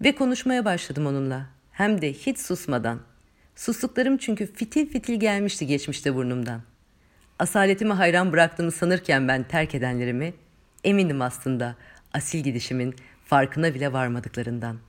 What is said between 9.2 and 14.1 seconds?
ben terk edenlerimi, eminim aslında asil gidişimin farkına bile